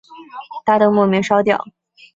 [0.65, 1.63] 大灯莫名烧掉